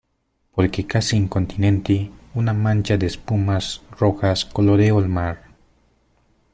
porque 0.55 0.87
casi 0.87 1.15
incontinenti 1.15 2.11
una 2.33 2.53
mancha 2.53 2.97
de 2.97 3.05
espumas 3.05 3.83
rojas 3.99 4.45
coloreó 4.45 4.97
el 4.97 5.07
mar 5.07 5.43